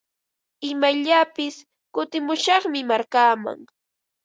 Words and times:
Imayllapis 0.69 1.55
kutimushaqmi 1.93 2.79
markaaman. 2.89 3.59